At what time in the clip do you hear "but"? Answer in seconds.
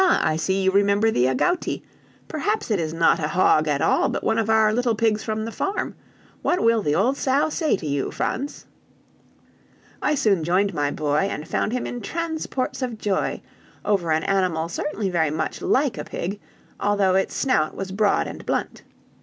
4.09-4.23